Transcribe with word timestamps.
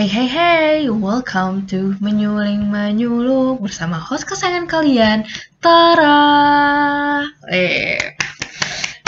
Hey 0.00 0.08
hey 0.08 0.28
hey, 0.32 0.78
welcome 0.88 1.68
to 1.68 1.92
Menyuling 2.00 2.72
Menyuluk 2.72 3.60
bersama 3.60 4.00
host 4.00 4.24
kesayangan 4.24 4.64
kalian, 4.64 5.28
Tara. 5.60 7.28
Eh, 7.52 8.00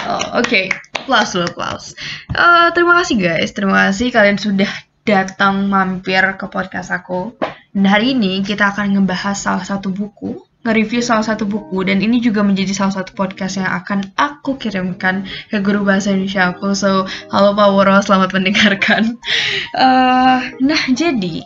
oh, 0.04 0.20
oke, 0.36 0.44
okay. 0.44 0.68
applause 0.92 1.32
dulu, 1.32 1.48
applause. 1.48 1.96
Uh, 2.36 2.68
terima 2.76 3.00
kasih 3.00 3.16
guys, 3.16 3.56
terima 3.56 3.88
kasih 3.88 4.12
kalian 4.12 4.36
sudah 4.36 4.68
datang 5.08 5.64
mampir 5.73 6.20
ke 6.36 6.45
podcast 6.52 6.93
aku. 6.93 7.40
Dan 7.72 7.88
hari 7.88 8.12
ini 8.12 8.45
kita 8.45 8.77
akan 8.77 8.93
ngebahas 8.93 9.40
salah 9.40 9.64
satu 9.64 9.88
buku 9.88 10.45
nge-review 10.62 11.02
salah 11.02 11.26
satu 11.26 11.42
buku 11.42 11.82
dan 11.82 11.98
ini 11.98 12.22
juga 12.22 12.46
menjadi 12.46 12.70
salah 12.70 13.02
satu 13.02 13.18
podcast 13.18 13.58
yang 13.58 13.70
akan 13.82 14.14
aku 14.14 14.54
kirimkan 14.54 15.26
ke 15.50 15.58
guru 15.58 15.82
bahasa 15.82 16.14
Indonesia 16.14 16.54
aku. 16.54 16.70
So, 16.79 17.11
halo 17.34 17.58
Pak 17.58 17.68
Woro, 17.74 17.98
selamat 17.98 18.30
mendengarkan. 18.30 19.18
Uh, 19.75 20.38
nah, 20.70 20.82
jadi 20.94 21.43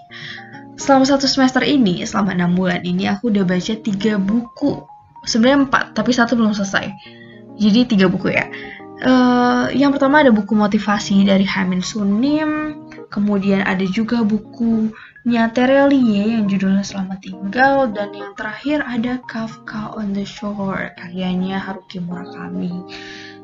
selama 0.77 1.09
satu 1.09 1.25
semester 1.25 1.65
ini, 1.65 2.05
selama 2.05 2.37
enam 2.37 2.53
bulan 2.53 2.85
ini 2.85 3.09
aku 3.09 3.33
udah 3.33 3.49
baca 3.49 3.75
tiga 3.81 4.21
buku. 4.21 4.85
Sebenarnya 5.25 5.65
empat, 5.65 5.85
tapi 5.97 6.13
satu 6.13 6.37
belum 6.37 6.53
selesai. 6.53 6.93
Jadi 7.57 7.97
tiga 7.97 8.13
buku 8.13 8.37
ya. 8.37 8.47
Uh, 8.97 9.69
yang 9.77 9.93
pertama 9.93 10.25
ada 10.25 10.33
buku 10.33 10.53
motivasi 10.53 11.25
dari 11.25 11.45
Hamin 11.45 11.81
Sunim, 11.81 12.77
kemudian 13.09 13.65
ada 13.65 13.85
juga 13.89 14.21
buku 14.25 14.93
Terelie 15.27 16.39
yang 16.39 16.47
judulnya 16.47 16.87
Selamat 16.87 17.19
Tinggal 17.19 17.91
dan 17.91 18.15
yang 18.15 18.39
terakhir 18.39 18.79
ada 18.87 19.19
Kafka 19.27 19.91
on 19.99 20.15
the 20.15 20.23
Shore 20.23 20.95
karyanya 20.95 21.59
Haruki 21.59 21.99
Murakami. 21.99 22.71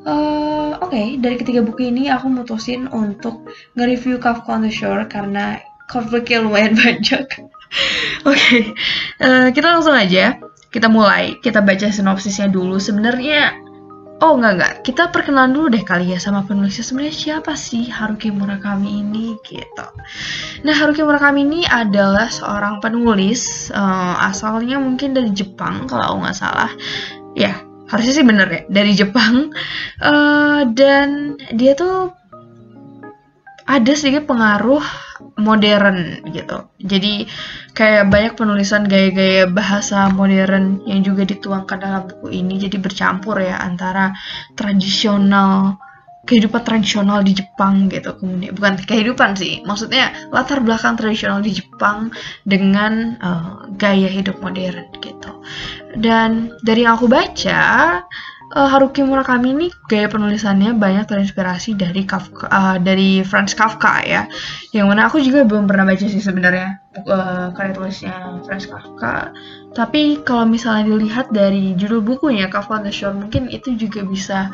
Uh, 0.07 0.79
Oke, 0.79 0.95
okay, 0.95 1.07
dari 1.19 1.35
ketiga 1.35 1.59
buku 1.59 1.91
ini 1.91 2.07
aku 2.07 2.31
mutusin 2.31 2.87
untuk 2.87 3.51
nge-review 3.75 4.15
Kafka 4.23 4.55
on 4.55 4.63
the 4.63 4.71
Shore 4.71 5.03
karena 5.11 5.59
covernya 5.91 6.47
lumayan 6.47 6.71
banyak. 6.79 7.27
Oke, 7.27 7.51
okay, 8.31 8.63
uh, 9.19 9.51
kita 9.51 9.67
langsung 9.75 9.99
aja. 9.99 10.39
Kita 10.71 10.87
mulai, 10.87 11.35
kita 11.43 11.59
baca 11.59 11.91
sinopsisnya 11.91 12.47
dulu. 12.47 12.79
Sebenarnya 12.79 13.59
Oh 14.23 14.39
enggak 14.39 14.53
enggak, 14.55 14.73
kita 14.87 15.03
perkenalan 15.11 15.51
dulu 15.51 15.67
deh 15.67 15.83
kali 15.83 16.15
ya 16.15 16.19
sama 16.21 16.47
penulisnya 16.47 16.87
sebenarnya 16.87 17.11
siapa 17.11 17.59
sih 17.59 17.91
Haruki 17.91 18.31
Murakami 18.31 19.03
ini 19.03 19.35
gitu. 19.43 19.87
Nah 20.63 20.71
Haruki 20.79 21.03
Murakami 21.03 21.43
ini 21.43 21.61
adalah 21.67 22.31
seorang 22.31 22.79
penulis 22.79 23.67
uh, 23.75 24.15
asalnya 24.23 24.79
mungkin 24.79 25.11
dari 25.11 25.27
Jepang 25.35 25.91
kalau 25.91 26.23
nggak 26.23 26.39
salah. 26.39 26.71
Ya 27.35 27.67
harusnya 27.91 28.13
sih 28.15 28.23
bener 28.23 28.47
ya 28.47 28.61
dari 28.71 28.95
Jepang 28.95 29.51
uh, 29.99 30.71
dan 30.71 31.35
dia 31.51 31.75
tuh 31.75 32.15
ada 33.63 33.91
sedikit 33.95 34.27
pengaruh 34.27 34.83
modern 35.39 36.23
gitu. 36.29 36.67
Jadi 36.83 37.27
kayak 37.71 38.11
banyak 38.11 38.33
penulisan 38.35 38.85
gaya-gaya 38.85 39.47
bahasa 39.47 40.11
modern 40.11 40.83
yang 40.83 41.01
juga 41.01 41.23
dituangkan 41.23 41.77
dalam 41.79 42.03
buku 42.07 42.43
ini. 42.43 42.59
Jadi 42.59 42.77
bercampur 42.79 43.39
ya 43.39 43.59
antara 43.63 44.11
tradisional 44.53 45.79
kehidupan 46.23 46.63
tradisional 46.63 47.19
di 47.19 47.35
Jepang 47.35 47.91
gitu 47.91 48.15
kemudian 48.15 48.55
bukan 48.55 48.79
kehidupan 48.79 49.35
sih 49.35 49.59
maksudnya 49.67 50.31
latar 50.31 50.63
belakang 50.63 50.95
tradisional 50.95 51.43
di 51.43 51.51
Jepang 51.51 52.15
dengan 52.47 53.19
uh, 53.19 53.67
gaya 53.75 54.07
hidup 54.07 54.39
modern 54.39 54.87
gitu 55.03 55.43
dan 55.99 56.55
dari 56.63 56.87
yang 56.87 56.95
aku 56.95 57.11
baca 57.11 58.01
uh, 58.53 58.69
Haruki 58.69 59.01
Murakami 59.01 59.57
ini 59.57 59.67
gaya 59.89 60.07
penulisannya 60.07 60.77
banyak 60.77 61.09
terinspirasi 61.09 61.75
dari 61.75 62.05
Kafka, 62.05 62.47
uh, 62.47 62.77
dari 62.77 63.25
Franz 63.25 63.57
Kafka 63.57 64.05
ya. 64.05 64.29
Yang 64.71 64.85
mana 64.87 65.01
aku 65.09 65.19
juga 65.19 65.43
belum 65.43 65.65
pernah 65.65 65.89
baca 65.89 66.05
sih 66.05 66.21
sebenarnya 66.21 66.79
uh, 67.09 67.49
karya 67.57 67.73
tulisnya 67.73 68.13
Franz 68.45 68.69
Kafka. 68.69 69.33
Tapi 69.73 70.21
kalau 70.21 70.45
misalnya 70.45 70.93
dilihat 70.93 71.33
dari 71.33 71.73
judul 71.73 72.05
bukunya 72.05 72.47
Kafka 72.47 72.79
on 72.79 72.85
the 72.85 72.93
Shore 72.93 73.17
mungkin 73.17 73.49
itu 73.49 73.73
juga 73.73 74.05
bisa 74.05 74.53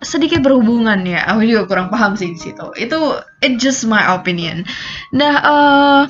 sedikit 0.00 0.40
berhubungan 0.44 1.04
ya. 1.04 1.24
Aku 1.32 1.44
juga 1.44 1.68
kurang 1.68 1.88
paham 1.92 2.16
sih 2.16 2.32
di 2.32 2.40
situ. 2.40 2.66
Itu 2.76 3.20
it 3.44 3.60
just 3.60 3.84
my 3.84 4.04
opinion. 4.12 4.64
Nah, 5.12 5.34
uh, 5.44 6.02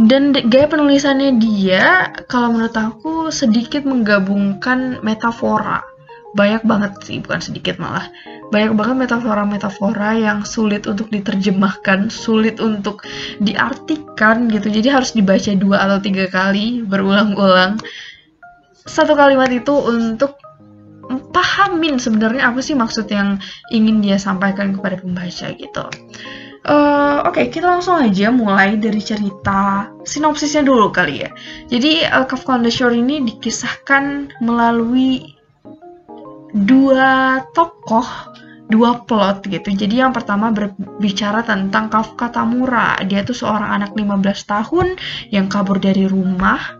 dan 0.00 0.32
gaya 0.32 0.64
penulisannya 0.64 1.36
dia 1.36 2.08
kalau 2.24 2.56
menurut 2.56 2.72
aku 2.72 3.28
sedikit 3.28 3.84
menggabungkan 3.84 4.96
metafora. 5.04 5.84
Banyak 6.32 6.64
banget 6.64 6.92
sih 7.04 7.20
bukan 7.20 7.42
sedikit 7.42 7.76
malah. 7.76 8.08
Banyak 8.48 8.78
banget 8.80 8.96
metafora-metafora 8.96 10.16
yang 10.16 10.48
sulit 10.48 10.88
untuk 10.88 11.12
diterjemahkan 11.12 12.08
sulit 12.08 12.62
untuk 12.64 13.04
diartikan 13.44 14.48
gitu. 14.48 14.72
Jadi 14.72 14.88
harus 14.88 15.12
dibaca 15.12 15.52
dua 15.52 15.84
atau 15.84 15.98
tiga 16.00 16.30
kali 16.32 16.80
berulang-ulang. 16.86 17.76
Satu 18.88 19.12
kalimat 19.12 19.52
itu 19.52 19.74
untuk 19.74 20.40
pahamin 21.34 21.98
sebenarnya 21.98 22.48
apa 22.48 22.62
sih 22.62 22.78
maksud 22.78 23.10
yang 23.10 23.36
ingin 23.74 24.00
dia 24.00 24.16
sampaikan 24.16 24.72
kepada 24.72 25.02
pembaca 25.02 25.46
gitu 25.50 25.84
Uh, 26.60 27.24
Oke, 27.24 27.40
okay, 27.40 27.46
kita 27.48 27.72
langsung 27.72 27.96
aja 27.96 28.28
mulai 28.28 28.76
dari 28.76 29.00
cerita 29.00 29.88
sinopsisnya 30.04 30.60
dulu 30.60 30.92
kali 30.92 31.24
ya. 31.24 31.32
Jadi 31.72 32.04
uh, 32.04 32.28
Kafka 32.28 32.60
on 32.60 32.64
the 32.64 32.68
Shore 32.68 32.92
ini 32.92 33.24
dikisahkan 33.24 34.36
melalui 34.44 35.40
dua 36.52 37.40
tokoh, 37.56 38.04
dua 38.68 39.00
plot 39.08 39.48
gitu. 39.48 39.72
Jadi 39.72 40.04
yang 40.04 40.12
pertama 40.12 40.52
berbicara 40.52 41.40
tentang 41.48 41.88
Kafka 41.88 42.28
Tamura. 42.28 43.00
Dia 43.08 43.24
tuh 43.24 43.40
seorang 43.40 43.80
anak 43.80 43.96
15 43.96 44.20
tahun 44.44 45.00
yang 45.32 45.48
kabur 45.48 45.80
dari 45.80 46.04
rumah 46.04 46.76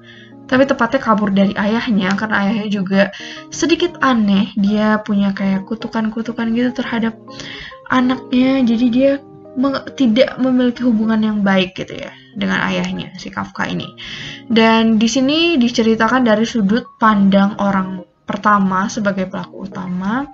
tapi 0.51 0.67
tepatnya 0.67 0.99
kabur 0.99 1.31
dari 1.31 1.55
ayahnya 1.55 2.11
karena 2.19 2.43
ayahnya 2.43 2.67
juga 2.67 3.03
sedikit 3.55 4.03
aneh 4.03 4.51
dia 4.59 4.99
punya 5.07 5.31
kayak 5.31 5.63
kutukan-kutukan 5.71 6.51
gitu 6.59 6.75
terhadap 6.75 7.15
anaknya 7.87 8.59
jadi 8.67 8.87
dia 8.91 9.13
tidak 9.99 10.39
memiliki 10.39 10.87
hubungan 10.87 11.21
yang 11.21 11.39
baik 11.43 11.75
gitu 11.75 11.99
ya 11.99 12.15
dengan 12.39 12.63
ayahnya 12.71 13.15
si 13.19 13.29
Kafka 13.29 13.67
ini. 13.67 13.91
Dan 14.47 14.97
di 14.97 15.11
sini 15.11 15.59
diceritakan 15.59 16.23
dari 16.23 16.47
sudut 16.47 16.97
pandang 16.97 17.59
orang 17.59 18.07
pertama 18.25 18.87
sebagai 18.87 19.27
pelaku 19.27 19.67
utama. 19.67 20.27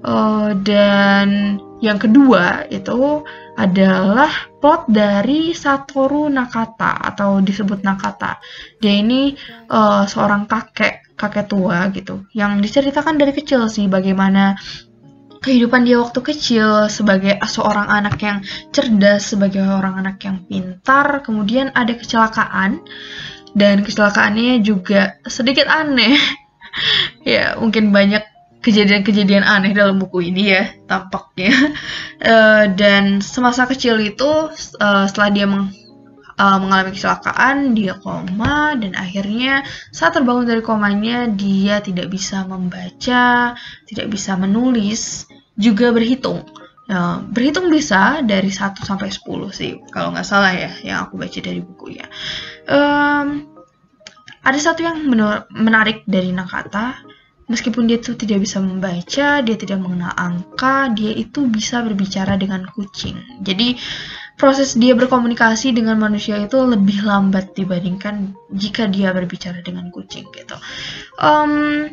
Uh, 0.00 0.56
dan 0.64 1.60
yang 1.84 2.00
kedua 2.00 2.64
itu 2.72 3.20
adalah 3.60 4.32
plot 4.56 4.88
dari 4.88 5.52
Satoru 5.52 6.32
Nakata 6.32 6.96
atau 7.12 7.44
disebut 7.44 7.84
Nakata. 7.84 8.40
Dia 8.80 8.96
ini 8.96 9.36
uh, 9.68 10.08
seorang 10.08 10.48
kakek 10.48 11.10
kakek 11.20 11.52
tua 11.52 11.92
gitu 11.92 12.24
yang 12.32 12.64
diceritakan 12.64 13.20
dari 13.20 13.36
kecil 13.36 13.68
sih 13.68 13.92
bagaimana 13.92 14.56
kehidupan 15.40 15.88
dia 15.88 15.96
waktu 16.00 16.20
kecil 16.20 16.86
sebagai 16.92 17.40
seorang 17.44 17.88
anak 17.88 18.20
yang 18.20 18.38
cerdas, 18.70 19.32
sebagai 19.32 19.64
orang 19.64 20.04
anak 20.04 20.20
yang 20.24 20.44
pintar, 20.44 21.24
kemudian 21.24 21.72
ada 21.72 21.96
kecelakaan 21.96 22.84
dan 23.56 23.82
kecelakaannya 23.82 24.60
juga 24.62 25.18
sedikit 25.26 25.66
aneh. 25.66 26.16
ya, 27.26 27.56
mungkin 27.56 27.90
banyak 27.90 28.22
kejadian-kejadian 28.60 29.40
aneh 29.40 29.72
dalam 29.72 29.96
buku 29.96 30.28
ini 30.28 30.52
ya 30.52 30.64
tampaknya. 30.84 31.52
uh, 32.20 32.64
dan 32.80 33.24
semasa 33.24 33.64
kecil 33.64 33.96
itu 33.98 34.52
uh, 34.76 35.04
setelah 35.08 35.30
dia 35.32 35.46
meng, 35.48 35.72
uh, 36.36 36.58
mengalami 36.60 36.92
kecelakaan, 36.92 37.72
dia 37.72 37.96
koma 37.96 38.76
dan 38.76 38.92
akhirnya 38.96 39.64
saat 39.92 40.16
terbangun 40.16 40.48
dari 40.48 40.60
komanya 40.60 41.28
dia 41.32 41.80
tidak 41.80 42.12
bisa 42.12 42.44
membaca, 42.44 43.56
tidak 43.88 44.06
bisa 44.12 44.36
menulis 44.36 45.29
juga 45.60 45.92
berhitung. 45.92 46.48
Ya, 46.90 47.22
berhitung 47.22 47.70
bisa 47.70 48.18
dari 48.26 48.50
1 48.50 48.82
sampai 48.82 49.14
10 49.14 49.54
sih, 49.54 49.78
kalau 49.94 50.10
nggak 50.10 50.26
salah 50.26 50.50
ya, 50.50 50.72
yang 50.82 51.06
aku 51.06 51.20
baca 51.20 51.38
dari 51.38 51.62
bukunya. 51.62 52.08
Um, 52.66 53.46
ada 54.42 54.58
satu 54.58 54.82
yang 54.82 55.06
menarik 55.54 56.02
dari 56.08 56.34
Nakata, 56.34 56.98
meskipun 57.46 57.86
dia 57.86 58.02
tuh 58.02 58.18
tidak 58.18 58.42
bisa 58.42 58.58
membaca, 58.58 59.38
dia 59.38 59.56
tidak 59.58 59.78
mengenal 59.78 60.10
angka, 60.18 60.90
dia 60.90 61.14
itu 61.14 61.46
bisa 61.46 61.78
berbicara 61.86 62.34
dengan 62.34 62.66
kucing. 62.74 63.18
Jadi 63.46 63.78
proses 64.40 64.74
dia 64.74 64.96
berkomunikasi 64.96 65.76
dengan 65.76 66.00
manusia 66.00 66.40
itu 66.40 66.56
lebih 66.64 67.04
lambat 67.04 67.52
dibandingkan 67.52 68.32
jika 68.50 68.88
dia 68.88 69.12
berbicara 69.12 69.60
dengan 69.60 69.92
kucing 69.92 70.24
gitu. 70.32 70.56
Um, 71.20 71.86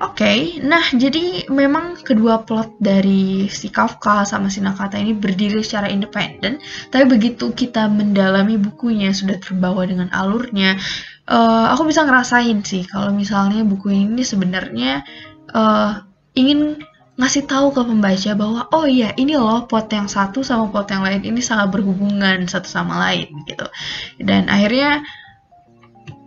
Oke, 0.00 0.24
okay, 0.24 0.38
nah 0.64 0.80
jadi 0.96 1.44
memang 1.52 2.00
kedua 2.00 2.40
plot 2.48 2.80
dari 2.80 3.52
si 3.52 3.68
Kafka 3.68 4.24
sama 4.24 4.48
si 4.48 4.64
Nakata 4.64 4.96
ini 4.96 5.12
berdiri 5.12 5.60
secara 5.60 5.92
independen, 5.92 6.56
tapi 6.88 7.04
begitu 7.04 7.52
kita 7.52 7.84
mendalami 7.84 8.56
bukunya 8.56 9.12
sudah 9.12 9.36
terbawa 9.36 9.84
dengan 9.84 10.08
alurnya, 10.08 10.80
uh, 11.28 11.68
aku 11.76 11.92
bisa 11.92 12.08
ngerasain 12.08 12.64
sih 12.64 12.88
kalau 12.88 13.12
misalnya 13.12 13.60
buku 13.60 13.92
ini 13.92 14.24
sebenarnya 14.24 15.04
uh, 15.52 16.00
ingin 16.32 16.80
ngasih 17.20 17.44
tahu 17.44 17.68
ke 17.76 17.84
pembaca 17.84 18.32
bahwa 18.32 18.60
oh 18.72 18.88
iya 18.88 19.12
ini 19.20 19.36
loh 19.36 19.68
plot 19.68 19.92
yang 19.92 20.08
satu 20.08 20.40
sama 20.40 20.72
plot 20.72 20.96
yang 20.96 21.04
lain 21.04 21.28
ini 21.28 21.44
sangat 21.44 21.76
berhubungan 21.76 22.48
satu 22.48 22.72
sama 22.72 22.96
lain 23.04 23.44
gitu. 23.44 23.68
Dan 24.16 24.48
akhirnya 24.48 25.04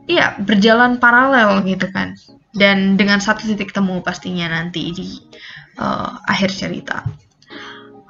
iya 0.06 0.38
berjalan 0.38 1.02
paralel 1.02 1.66
gitu 1.66 1.90
kan 1.90 2.14
dan 2.54 2.96
dengan 2.96 3.18
satu 3.18 3.50
titik 3.50 3.74
temu 3.74 4.00
pastinya 4.06 4.48
nanti 4.50 4.94
di 4.94 5.08
uh, 5.82 6.22
akhir 6.30 6.54
cerita. 6.54 7.02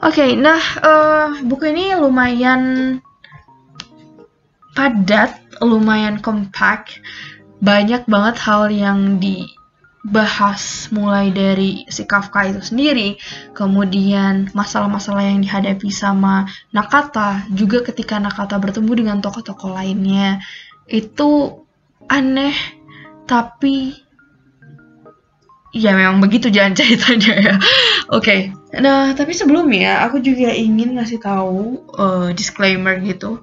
Oke 0.04 0.20
okay, 0.20 0.30
nah 0.36 0.60
uh, 0.84 1.28
buku 1.48 1.72
ini 1.72 1.96
lumayan 1.96 2.62
padat 4.76 5.40
lumayan 5.64 6.20
compact. 6.20 7.00
Banyak 7.64 8.04
banget 8.12 8.36
hal 8.44 8.68
yang 8.68 9.24
di 9.24 9.48
bahas 10.04 10.92
mulai 10.92 11.32
dari 11.32 11.88
si 11.88 12.04
Kafka 12.04 12.44
itu 12.44 12.60
sendiri, 12.60 13.16
kemudian 13.56 14.52
masalah-masalah 14.52 15.24
yang 15.32 15.40
dihadapi 15.40 15.88
sama 15.88 16.44
Nakata, 16.76 17.48
juga 17.56 17.80
ketika 17.88 18.20
Nakata 18.20 18.60
bertemu 18.60 18.92
dengan 19.00 19.18
tokoh-tokoh 19.24 19.72
lainnya, 19.72 20.44
itu 20.92 21.64
aneh, 22.12 22.52
tapi 23.24 23.96
ya 25.74 25.92
memang 25.98 26.22
begitu 26.22 26.54
jalan 26.54 26.72
ceritanya 26.80 27.34
ya. 27.36 27.54
Oke, 28.14 28.22
okay. 28.22 28.40
nah 28.78 29.12
tapi 29.18 29.34
sebelumnya 29.34 30.06
aku 30.06 30.22
juga 30.22 30.54
ingin 30.54 30.96
ngasih 30.96 31.20
tahu 31.20 31.82
uh, 31.98 32.30
disclaimer 32.32 33.02
gitu, 33.02 33.42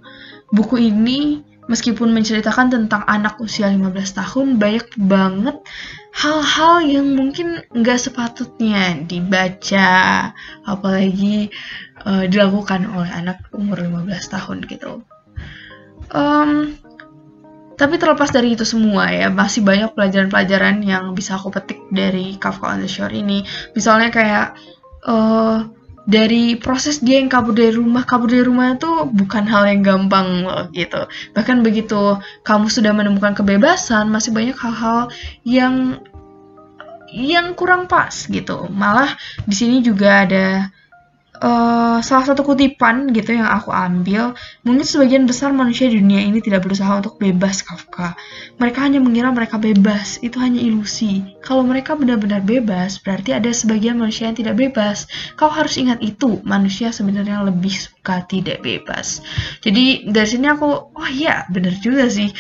buku 0.55 0.79
ini 0.79 1.43
meskipun 1.67 2.11
menceritakan 2.11 2.71
tentang 2.71 3.03
anak 3.07 3.39
usia 3.39 3.71
15 3.71 3.95
tahun, 3.95 4.47
banyak 4.59 4.87
banget 5.07 5.59
hal-hal 6.11 6.83
yang 6.83 7.15
mungkin 7.15 7.63
nggak 7.71 7.99
sepatutnya 7.99 8.99
dibaca 9.07 10.31
apalagi 10.67 11.55
uh, 12.03 12.27
dilakukan 12.27 12.91
oleh 12.91 13.11
anak 13.15 13.47
umur 13.55 13.79
15 13.79 14.11
tahun 14.35 14.59
gitu 14.67 15.07
um, 16.11 16.75
tapi 17.81 17.97
terlepas 17.97 18.29
dari 18.29 18.53
itu 18.53 18.69
semua 18.69 19.09
ya 19.09 19.33
masih 19.33 19.65
banyak 19.65 19.97
pelajaran-pelajaran 19.97 20.85
yang 20.85 21.17
bisa 21.17 21.41
aku 21.41 21.49
petik 21.49 21.81
dari 21.89 22.37
Kafka 22.37 22.77
on 22.77 22.85
the 22.85 22.91
Shore 22.91 23.09
ini. 23.09 23.41
Misalnya 23.73 24.13
kayak 24.13 24.53
uh, 25.09 25.65
dari 26.05 26.61
proses 26.61 27.01
dia 27.01 27.17
yang 27.17 27.33
kabur 27.33 27.57
dari 27.57 27.73
rumah 27.73 28.05
kabur 28.05 28.29
dari 28.29 28.45
rumah 28.45 28.77
itu 28.77 29.09
bukan 29.09 29.49
hal 29.49 29.65
yang 29.65 29.81
gampang 29.81 30.45
loh 30.45 30.69
gitu. 30.77 31.09
Bahkan 31.33 31.65
begitu 31.65 32.21
kamu 32.45 32.69
sudah 32.69 32.93
menemukan 32.93 33.33
kebebasan 33.33 34.13
masih 34.13 34.37
banyak 34.37 34.61
hal-hal 34.61 35.09
yang 35.49 36.05
yang 37.17 37.57
kurang 37.57 37.89
pas 37.89 38.13
gitu. 38.29 38.69
Malah 38.69 39.17
di 39.49 39.57
sini 39.57 39.81
juga 39.81 40.29
ada 40.29 40.69
uh, 41.41 41.99
salah 42.05 42.25
satu 42.29 42.45
kutipan 42.45 43.11
gitu 43.17 43.35
yang 43.35 43.49
aku 43.49 43.73
ambil, 43.73 44.37
mungkin 44.63 44.85
sebagian 44.85 45.25
besar 45.25 45.51
manusia 45.51 45.89
di 45.89 45.99
dunia 45.99 46.21
ini 46.21 46.39
tidak 46.45 46.69
berusaha 46.69 47.01
untuk 47.01 47.17
bebas 47.17 47.65
Kafka. 47.65 48.15
Mereka 48.61 48.79
hanya 48.81 49.01
mengira 49.01 49.33
mereka 49.33 49.57
bebas, 49.57 50.21
itu 50.21 50.37
hanya 50.39 50.61
ilusi. 50.61 51.25
Kalau 51.41 51.65
mereka 51.65 51.97
benar-benar 51.97 52.45
bebas, 52.45 53.01
berarti 53.01 53.35
ada 53.35 53.49
sebagian 53.51 53.97
manusia 53.97 54.29
yang 54.29 54.37
tidak 54.37 54.61
bebas. 54.61 55.09
Kau 55.35 55.49
harus 55.49 55.81
ingat 55.81 56.05
itu, 56.05 56.39
manusia 56.45 56.93
sebenarnya 56.93 57.43
lebih 57.43 57.73
suka 57.73 58.23
tidak 58.29 58.61
bebas. 58.61 59.25
Jadi 59.65 60.07
dari 60.13 60.29
sini 60.29 60.47
aku, 60.47 60.69
oh 60.93 61.09
iya, 61.11 61.49
benar 61.49 61.75
juga 61.81 62.07
sih 62.07 62.31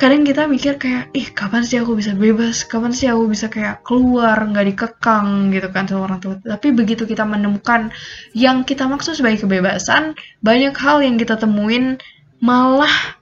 kadang 0.00 0.24
kita 0.24 0.48
mikir 0.48 0.80
kayak 0.80 1.12
ih 1.12 1.28
kapan 1.36 1.60
sih 1.60 1.76
aku 1.76 1.92
bisa 1.92 2.16
bebas? 2.16 2.64
Kapan 2.64 2.96
sih 2.96 3.04
aku 3.04 3.28
bisa 3.28 3.52
kayak 3.52 3.84
keluar 3.84 4.40
nggak 4.40 4.72
dikekang 4.72 5.52
gitu 5.52 5.68
kan 5.68 5.84
sama 5.84 6.08
orang 6.08 6.18
tua. 6.24 6.34
Tapi 6.40 6.72
begitu 6.72 7.04
kita 7.04 7.28
menemukan 7.28 7.92
yang 8.32 8.64
kita 8.64 8.88
maksud 8.88 9.20
sebagai 9.20 9.44
kebebasan 9.44 10.16
banyak 10.40 10.72
hal 10.80 11.04
yang 11.04 11.20
kita 11.20 11.36
temuin 11.36 12.00
malah 12.40 13.20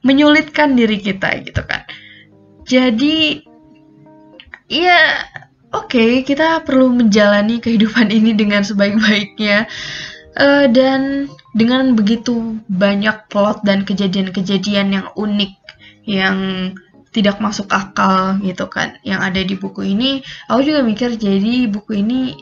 menyulitkan 0.00 0.72
diri 0.72 0.96
kita 0.96 1.44
gitu 1.44 1.60
kan. 1.68 1.84
Jadi 2.64 3.44
ya 4.72 5.28
oke 5.76 5.92
okay, 5.92 6.24
kita 6.24 6.64
perlu 6.64 6.88
menjalani 6.88 7.60
kehidupan 7.60 8.08
ini 8.08 8.32
dengan 8.32 8.64
sebaik-baiknya 8.64 9.68
uh, 10.40 10.64
dan 10.72 11.28
dengan 11.52 11.92
begitu 11.92 12.56
banyak 12.72 13.28
plot 13.28 13.60
dan 13.68 13.84
kejadian-kejadian 13.84 14.88
yang 14.96 15.06
unik 15.12 15.52
yang 16.08 16.72
tidak 17.12 17.36
masuk 17.40 17.68
akal 17.68 18.40
gitu 18.40 18.68
kan 18.72 18.96
yang 19.04 19.20
ada 19.20 19.44
di 19.44 19.52
buku 19.56 19.84
ini. 19.92 20.24
Aku 20.48 20.64
juga 20.64 20.80
mikir 20.80 21.20
jadi 21.20 21.68
buku 21.68 22.00
ini 22.00 22.32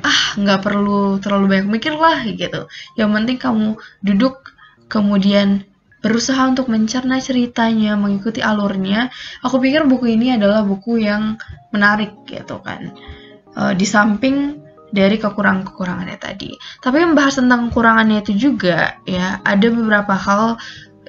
ah 0.00 0.38
nggak 0.38 0.62
perlu 0.62 1.18
terlalu 1.20 1.46
banyak 1.52 1.68
mikir 1.68 1.94
lah 1.96 2.24
gitu. 2.24 2.64
Yang 2.96 3.10
penting 3.12 3.36
kamu 3.36 3.68
duduk 4.00 4.56
kemudian 4.88 5.68
berusaha 5.98 6.46
untuk 6.46 6.70
mencerna 6.70 7.18
ceritanya 7.18 7.98
mengikuti 7.98 8.40
alurnya. 8.40 9.10
Aku 9.42 9.58
pikir 9.58 9.84
buku 9.84 10.14
ini 10.14 10.38
adalah 10.38 10.62
buku 10.62 11.02
yang 11.02 11.36
menarik 11.74 12.14
gitu 12.24 12.62
kan. 12.62 12.94
E, 13.52 13.62
di 13.74 13.82
samping 13.82 14.62
dari 14.88 15.20
kekurangan-kekurangannya 15.20 16.16
tadi. 16.16 16.54
Tapi 16.80 17.04
membahas 17.04 17.42
tentang 17.42 17.68
kekurangannya 17.68 18.24
itu 18.24 18.32
juga 18.38 18.96
ya 19.04 19.42
ada 19.44 19.66
beberapa 19.68 20.14
hal 20.16 20.56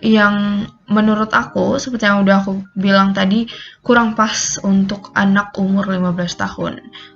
yang 0.01 0.65
menurut 0.89 1.29
aku 1.31 1.77
seperti 1.77 2.09
yang 2.09 2.25
udah 2.25 2.41
aku 2.41 2.65
bilang 2.73 3.13
tadi 3.13 3.45
kurang 3.85 4.17
pas 4.17 4.57
untuk 4.65 5.13
anak 5.13 5.53
umur 5.59 5.85
15 5.85 6.15
tahun. 6.35 6.73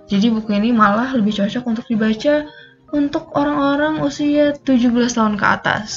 Jadi 0.07 0.27
buku 0.29 0.53
ini 0.53 0.69
malah 0.75 1.11
lebih 1.15 1.33
cocok 1.33 1.63
untuk 1.65 1.85
dibaca 1.89 2.45
untuk 2.93 3.33
orang-orang 3.33 4.03
usia 4.05 4.53
17 4.53 4.93
tahun 5.17 5.35
ke 5.35 5.45
atas. 5.45 5.89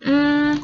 Hmm, 0.00 0.56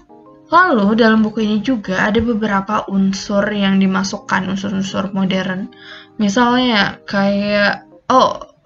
lalu 0.49 0.96
dalam 0.96 1.20
buku 1.20 1.44
ini 1.44 1.61
juga 1.61 2.08
ada 2.08 2.19
beberapa 2.25 2.88
unsur 2.88 3.44
yang 3.52 3.76
dimasukkan, 3.76 4.49
unsur-unsur 4.56 5.12
modern. 5.12 5.69
Misalnya 6.17 7.05
kayak 7.05 7.84
oh 8.08 8.56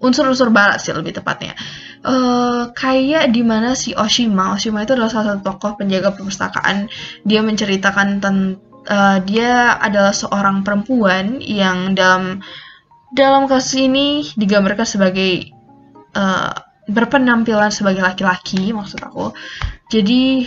unsur-unsur 0.00 0.48
barat 0.48 0.80
sih 0.80 0.96
lebih 0.96 1.12
tepatnya 1.12 1.52
uh, 2.04 2.72
kayak 2.72 3.32
di 3.32 3.42
mana 3.44 3.76
si 3.76 3.92
Oshima? 3.96 4.56
Oshima 4.56 4.84
itu 4.84 4.96
adalah 4.96 5.12
salah 5.12 5.36
satu 5.36 5.42
tokoh 5.44 5.80
penjaga 5.80 6.14
perpustakaan. 6.14 6.88
Dia 7.24 7.40
menceritakan 7.44 8.20
tentang 8.20 8.60
uh, 8.88 9.18
dia 9.24 9.76
adalah 9.80 10.14
seorang 10.14 10.64
perempuan 10.64 11.40
yang 11.44 11.92
dalam 11.92 12.40
dalam 13.10 13.50
kasus 13.50 13.74
ini 13.90 14.22
digambarkan 14.38 14.86
sebagai 14.86 15.50
uh, 16.14 16.54
berpenampilan 16.90 17.70
sebagai 17.70 18.02
laki-laki 18.02 18.70
maksud 18.70 19.02
aku. 19.02 19.34
Jadi 19.90 20.46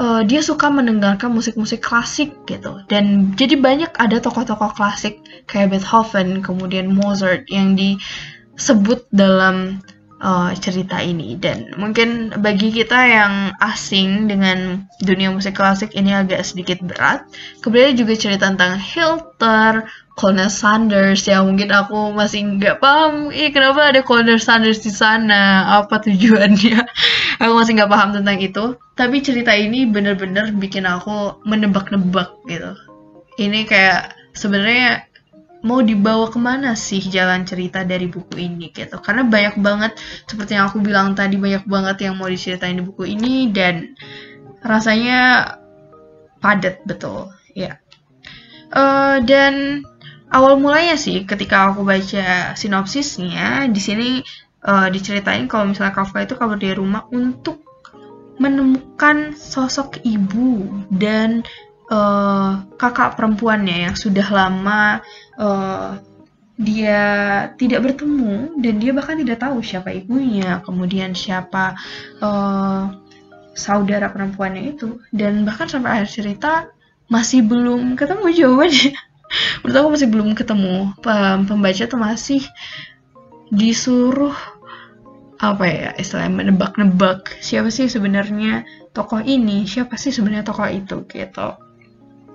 uh, 0.00 0.22
dia 0.24 0.40
suka 0.44 0.68
mendengarkan 0.68 1.32
musik-musik 1.32 1.80
klasik 1.80 2.32
gitu. 2.44 2.84
Dan 2.88 3.32
jadi 3.34 3.56
banyak 3.56 3.92
ada 3.96 4.20
tokoh-tokoh 4.20 4.76
klasik 4.76 5.20
kayak 5.48 5.76
Beethoven 5.76 6.44
kemudian 6.44 6.92
Mozart 6.92 7.48
yang 7.48 7.76
disebut 7.76 9.08
dalam 9.12 9.80
uh, 10.22 10.50
cerita 10.58 11.00
ini 11.02 11.34
dan 11.40 11.74
mungkin 11.80 12.30
bagi 12.38 12.70
kita 12.70 13.00
yang 13.08 13.34
asing 13.58 14.30
dengan 14.30 14.86
dunia 15.02 15.32
musik 15.32 15.58
klasik 15.58 15.94
ini 15.96 16.14
agak 16.14 16.44
sedikit 16.46 16.78
berat. 16.84 17.26
Kemudian 17.64 17.98
juga 17.98 18.14
cerita 18.14 18.46
tentang 18.46 18.78
Hilter, 18.78 19.88
Colonel 20.14 20.46
Sanders 20.46 21.26
yang 21.26 21.50
mungkin 21.50 21.74
aku 21.74 22.14
masih 22.14 22.46
nggak 22.60 22.78
paham, 22.78 23.34
eh 23.34 23.50
kenapa 23.50 23.90
ada 23.90 24.00
Colonel 24.06 24.38
Sanders 24.38 24.78
di 24.84 24.94
sana, 24.94 25.66
apa 25.82 25.98
tujuannya? 25.98 26.78
aku 27.42 27.52
masih 27.58 27.72
nggak 27.74 27.90
paham 27.90 28.10
tentang 28.14 28.38
itu. 28.38 28.78
Tapi 28.94 29.16
cerita 29.26 29.50
ini 29.50 29.90
bener-bener 29.90 30.54
bikin 30.54 30.86
aku 30.86 31.42
menebak-nebak 31.42 32.30
gitu. 32.46 32.78
Ini 33.34 33.66
kayak 33.66 34.14
sebenarnya 34.38 35.10
mau 35.64 35.80
dibawa 35.80 36.28
ke 36.28 36.36
mana 36.36 36.76
sih 36.76 37.00
jalan 37.00 37.48
cerita 37.48 37.82
dari 37.88 38.04
buku 38.06 38.36
ini 38.36 38.68
gitu. 38.70 39.00
Karena 39.00 39.24
banyak 39.24 39.56
banget 39.64 39.96
seperti 40.28 40.60
yang 40.60 40.68
aku 40.68 40.84
bilang 40.84 41.16
tadi 41.16 41.40
banyak 41.40 41.64
banget 41.64 42.04
yang 42.04 42.20
mau 42.20 42.28
diceritain 42.28 42.76
di 42.76 42.84
buku 42.84 43.08
ini 43.08 43.48
dan 43.48 43.96
rasanya 44.60 45.48
padat 46.44 46.84
betul. 46.84 47.32
Ya. 47.56 47.80
Uh, 48.68 49.24
dan 49.24 49.86
awal 50.28 50.60
mulanya 50.60 51.00
sih 51.00 51.24
ketika 51.24 51.72
aku 51.72 51.86
baca 51.86 52.52
sinopsisnya 52.58 53.70
di 53.72 53.80
sini 53.80 54.08
uh, 54.68 54.92
diceritain 54.92 55.48
kalau 55.48 55.72
misalnya 55.72 55.96
Kafka 55.96 56.28
itu 56.28 56.34
kabur 56.36 56.60
dari 56.60 56.76
rumah 56.76 57.08
untuk 57.08 57.64
menemukan 58.42 59.32
sosok 59.38 60.02
ibu 60.02 60.66
dan 60.90 61.46
uh, 61.90 62.64
kakak 62.76 63.16
perempuannya 63.18 63.90
yang 63.90 63.96
sudah 63.96 64.26
lama 64.30 65.00
uh, 65.36 65.98
dia 66.54 67.02
tidak 67.58 67.82
bertemu 67.82 68.62
dan 68.62 68.74
dia 68.78 68.94
bahkan 68.94 69.18
tidak 69.18 69.42
tahu 69.42 69.58
siapa 69.58 69.90
ibunya, 69.90 70.62
kemudian 70.62 71.10
siapa 71.10 71.74
uh, 72.22 72.94
saudara 73.58 74.06
perempuannya 74.14 74.78
itu. 74.78 75.02
Dan 75.10 75.42
bahkan 75.42 75.66
sampai 75.66 75.98
akhir 75.98 76.10
cerita 76.14 76.70
masih 77.10 77.42
belum 77.42 77.98
ketemu 77.98 78.26
jawabannya. 78.30 78.94
menurut 79.66 79.76
aku 79.82 79.88
masih 79.98 80.08
belum 80.14 80.28
ketemu. 80.38 80.94
Pembaca 81.50 81.84
tuh 81.90 81.98
masih 81.98 82.42
disuruh 83.50 84.34
apa 85.34 85.64
ya 85.66 85.90
istilahnya 85.98 86.46
menebak-nebak 86.46 87.36
siapa 87.42 87.68
sih 87.68 87.90
sebenarnya 87.90 88.64
tokoh 88.96 89.20
ini 89.20 89.66
siapa 89.68 89.98
sih 90.00 90.14
sebenarnya 90.14 90.46
tokoh 90.46 90.70
itu 90.70 91.04
gitu 91.10 91.48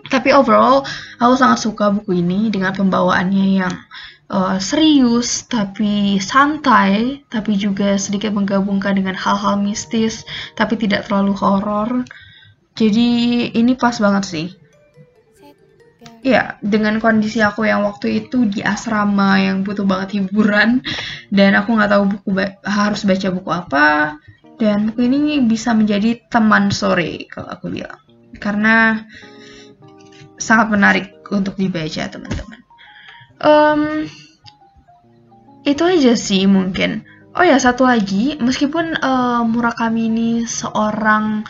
tapi 0.10 0.34
overall 0.34 0.84
aku 1.22 1.34
sangat 1.38 1.60
suka 1.64 1.94
buku 1.94 2.20
ini 2.20 2.50
dengan 2.50 2.74
pembawaannya 2.74 3.48
yang 3.62 3.76
uh, 4.30 4.58
serius 4.62 5.46
tapi 5.50 6.18
santai 6.22 7.22
tapi 7.30 7.58
juga 7.58 7.98
sedikit 7.98 8.34
menggabungkan 8.34 8.98
dengan 8.98 9.18
hal-hal 9.18 9.62
mistis 9.62 10.26
tapi 10.58 10.78
tidak 10.78 11.10
terlalu 11.10 11.34
horor. 11.38 11.90
Jadi 12.78 13.10
ini 13.54 13.76
pas 13.76 13.98
banget 14.00 14.24
sih. 14.26 14.48
Ya 16.20 16.60
dengan 16.60 17.00
kondisi 17.00 17.40
aku 17.40 17.64
yang 17.64 17.88
waktu 17.88 18.28
itu 18.28 18.44
di 18.48 18.60
asrama 18.60 19.40
yang 19.40 19.64
butuh 19.64 19.88
banget 19.88 20.20
hiburan 20.20 20.84
dan 21.32 21.56
aku 21.56 21.80
nggak 21.80 21.92
tahu 21.96 22.04
buku 22.12 22.30
ba 22.36 22.46
harus 22.68 23.08
baca 23.08 23.28
buku 23.32 23.50
apa 23.52 23.88
dan 24.60 24.92
buku 24.92 25.08
ini 25.08 25.40
bisa 25.48 25.72
menjadi 25.72 26.20
teman 26.28 26.72
sore 26.76 27.28
kalau 27.32 27.52
aku 27.56 27.72
bilang. 27.72 28.00
Karena 28.36 29.00
sangat 30.40 30.72
menarik 30.74 31.06
untuk 31.30 31.54
dibaca 31.60 32.10
teman-teman. 32.10 32.60
Um, 33.40 34.08
itu 35.68 35.84
aja 35.86 36.16
sih 36.16 36.48
mungkin. 36.50 37.06
Oh 37.38 37.46
ya 37.46 37.62
satu 37.62 37.86
lagi 37.86 38.36
meskipun 38.42 38.98
uh, 39.00 39.46
Murakami 39.46 40.10
ini 40.10 40.30
seorang 40.50 41.46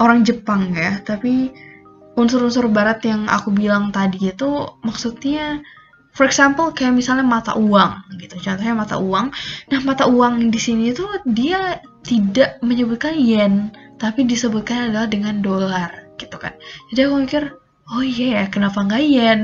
orang 0.00 0.22
Jepang 0.22 0.72
ya 0.72 1.02
tapi 1.02 1.50
unsur-unsur 2.14 2.70
barat 2.70 3.02
yang 3.04 3.26
aku 3.26 3.50
bilang 3.50 3.90
tadi 3.90 4.30
itu 4.30 4.70
maksudnya 4.86 5.60
for 6.14 6.24
example 6.24 6.70
kayak 6.70 6.94
misalnya 6.94 7.26
mata 7.26 7.52
uang 7.58 8.16
gitu. 8.22 8.38
Contohnya 8.38 8.74
mata 8.78 8.96
uang. 8.96 9.34
Nah 9.74 9.80
mata 9.82 10.06
uang 10.06 10.48
di 10.48 10.60
sini 10.60 10.94
tuh 10.94 11.20
dia 11.26 11.82
tidak 12.06 12.62
menyebutkan 12.64 13.18
yen 13.18 13.74
tapi 14.00 14.24
disebutkan 14.24 14.90
adalah 14.90 15.10
dengan 15.10 15.44
dolar 15.44 15.90
gitu 16.16 16.40
kan. 16.40 16.56
Jadi 16.92 17.00
aku 17.04 17.16
mikir 17.20 17.42
oh 17.90 18.02
iya 18.02 18.44
yeah, 18.44 18.44
kenapa 18.46 18.82
nggak 18.86 19.02
yen? 19.02 19.42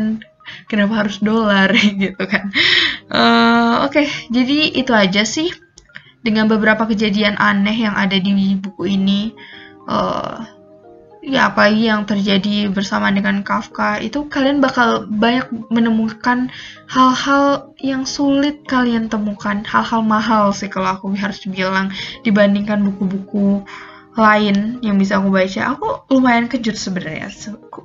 Kenapa 0.71 1.03
harus 1.03 1.19
dolar? 1.19 1.71
Gitu 2.03 2.23
kan. 2.27 2.55
Uh, 3.11 3.87
oke 3.87 3.99
okay, 3.99 4.07
jadi 4.31 4.75
itu 4.75 4.93
aja 4.95 5.27
sih. 5.27 5.51
Dengan 6.23 6.51
beberapa 6.51 6.91
kejadian 6.91 7.39
aneh 7.39 7.87
yang 7.87 7.95
ada 7.95 8.19
di 8.19 8.35
buku 8.59 8.99
ini 8.99 9.31
uh, 9.87 10.43
ya 11.27 11.55
apalagi 11.55 11.87
yang 11.87 12.03
terjadi 12.03 12.71
bersama 12.71 13.15
dengan 13.15 13.47
Kafka 13.47 14.03
itu 14.03 14.31
kalian 14.31 14.59
bakal 14.59 15.07
banyak 15.07 15.47
menemukan 15.71 16.51
hal-hal 16.91 17.75
yang 17.83 18.03
sulit 18.03 18.63
kalian 18.67 19.07
temukan. 19.07 19.63
Hal-hal 19.63 20.03
mahal 20.03 20.51
sih 20.51 20.67
kalau 20.67 20.99
aku 20.99 21.15
harus 21.15 21.43
bilang 21.47 21.95
dibandingkan 22.23 22.83
buku-buku 22.83 23.63
lain 24.17 24.81
yang 24.81 24.97
bisa 24.97 25.21
aku 25.21 25.29
baca 25.29 25.77
aku 25.77 25.87
lumayan 26.11 26.49
kejut 26.49 26.75
sebenarnya 26.75 27.29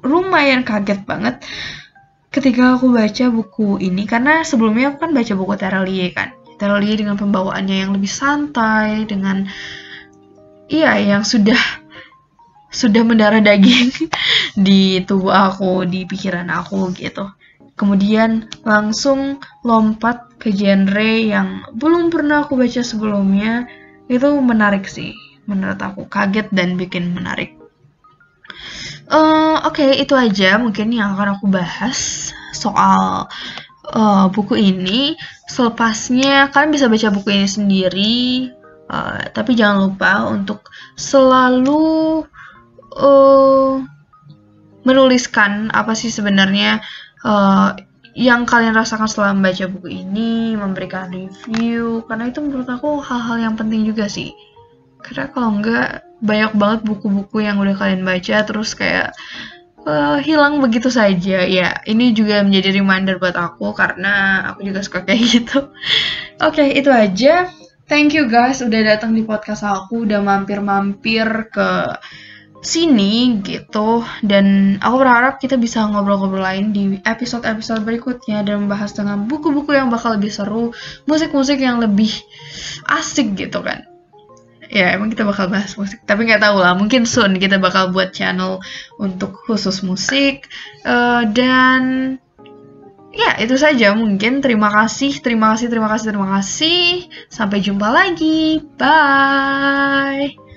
lumayan 0.02 0.64
kaget 0.64 1.04
banget 1.04 1.44
ketika 2.32 2.80
aku 2.80 2.96
baca 2.96 3.28
buku 3.28 3.78
ini 3.84 4.08
karena 4.08 4.42
sebelumnya 4.48 4.96
aku 4.96 5.08
kan 5.08 5.12
baca 5.12 5.34
buku 5.36 5.54
Terelie 5.60 6.10
kan 6.16 6.32
Terelie 6.56 6.96
dengan 6.96 7.20
pembawaannya 7.20 7.84
yang 7.84 7.92
lebih 7.92 8.08
santai 8.08 9.04
dengan 9.04 9.50
iya 10.72 10.96
yang 11.04 11.28
sudah 11.28 11.60
sudah 12.72 13.04
mendarah 13.04 13.44
daging 13.44 13.92
di 14.66 15.04
tubuh 15.04 15.36
aku, 15.36 15.84
di 15.84 16.08
pikiran 16.08 16.48
aku 16.48 16.96
gitu. 16.96 17.28
Kemudian 17.76 18.48
langsung 18.64 19.44
lompat 19.68 20.40
ke 20.40 20.56
genre 20.56 21.12
yang 21.20 21.68
belum 21.76 22.10
pernah 22.10 22.48
aku 22.48 22.56
baca 22.56 22.82
sebelumnya. 22.82 23.68
Itu 24.08 24.40
menarik 24.40 24.88
sih, 24.88 25.16
menurut 25.52 25.80
aku 25.84 26.08
kaget 26.08 26.48
dan 26.56 26.80
bikin 26.80 27.12
menarik. 27.12 27.60
Uh, 29.12 29.60
Oke, 29.68 29.84
okay, 29.84 29.92
itu 30.00 30.16
aja 30.16 30.56
mungkin 30.56 30.96
yang 30.96 31.20
akan 31.20 31.36
aku 31.36 31.52
bahas 31.52 32.32
soal 32.56 33.28
uh, 33.92 34.26
buku 34.32 34.56
ini. 34.56 35.20
Selepasnya 35.52 36.48
kalian 36.56 36.72
bisa 36.72 36.88
baca 36.88 37.12
buku 37.12 37.30
ini 37.36 37.48
sendiri, 37.48 38.20
uh, 38.88 39.28
tapi 39.36 39.52
jangan 39.60 39.92
lupa 39.92 40.32
untuk 40.32 40.72
selalu 40.96 42.24
uh, 42.96 43.84
menuliskan 44.88 45.70
apa 45.76 45.92
sih 45.92 46.08
sebenarnya 46.08 46.80
uh, 47.28 47.76
yang 48.16 48.44
kalian 48.44 48.76
rasakan 48.76 49.08
setelah 49.08 49.32
membaca 49.36 49.68
buku 49.72 49.88
ini, 49.92 50.56
memberikan 50.56 51.12
review, 51.12 52.04
karena 52.08 52.28
itu 52.28 52.40
menurut 52.44 52.68
aku 52.68 53.00
hal-hal 53.00 53.40
yang 53.40 53.56
penting 53.56 53.88
juga 53.88 54.08
sih. 54.12 54.36
Karena 55.04 55.26
kalau 55.34 55.50
enggak, 55.60 56.06
banyak 56.22 56.52
banget 56.56 56.80
buku-buku 56.86 57.44
yang 57.44 57.58
udah 57.58 57.76
kalian 57.76 58.06
baca, 58.06 58.38
terus 58.46 58.78
kayak 58.78 59.18
uh, 59.86 60.22
hilang 60.22 60.62
begitu 60.62 60.88
saja. 60.94 61.44
Ya, 61.46 61.82
ini 61.90 62.14
juga 62.14 62.46
menjadi 62.46 62.80
reminder 62.80 63.18
buat 63.18 63.36
aku, 63.36 63.74
karena 63.74 64.46
aku 64.54 64.66
juga 64.66 64.80
suka 64.86 65.04
kayak 65.04 65.22
gitu. 65.42 65.74
Oke, 66.40 66.62
okay, 66.62 66.68
itu 66.78 66.90
aja. 66.94 67.50
Thank 67.92 68.16
you 68.16 68.32
guys 68.32 68.64
udah 68.64 68.96
datang 68.96 69.12
di 69.12 69.28
podcast 69.28 69.68
aku, 69.68 70.08
udah 70.08 70.24
mampir-mampir 70.24 71.52
ke 71.52 72.00
sini 72.62 73.42
gitu 73.42 74.06
dan 74.22 74.78
aku 74.78 74.96
berharap 75.02 75.42
kita 75.42 75.58
bisa 75.58 75.82
ngobrol-ngobrol 75.90 76.46
lain 76.46 76.70
di 76.70 77.02
episode-episode 77.02 77.82
berikutnya 77.82 78.46
dan 78.46 78.64
membahas 78.66 78.94
dengan 78.94 79.26
buku-buku 79.26 79.74
yang 79.74 79.90
bakal 79.90 80.14
lebih 80.14 80.30
seru 80.30 80.70
musik-musik 81.10 81.58
yang 81.58 81.82
lebih 81.82 82.14
asik 82.86 83.34
gitu 83.34 83.66
kan 83.66 83.91
ya 84.72 84.96
emang 84.96 85.12
kita 85.12 85.28
bakal 85.28 85.52
bahas 85.52 85.76
musik. 85.76 86.00
Tapi 86.08 86.26
nggak 86.26 86.42
tahu 86.42 86.58
lah 86.64 86.74
mungkin 86.74 87.04
soon 87.04 87.36
kita 87.38 87.60
bakal 87.60 87.92
buat 87.92 88.16
channel 88.16 88.64
untuk 88.98 89.36
khusus 89.44 89.84
musik 89.84 90.48
uh, 90.88 91.28
dan 91.28 92.16
ya 93.12 93.36
itu 93.44 93.60
saja 93.60 93.92
mungkin. 93.92 94.40
Terima 94.40 94.72
kasih 94.72 95.20
terima 95.20 95.54
kasih 95.54 95.68
terima 95.68 95.92
kasih 95.92 96.06
terima 96.16 96.30
kasih. 96.40 96.82
Sampai 97.28 97.60
jumpa 97.60 97.92
lagi. 97.92 98.64
Bye 98.80 100.51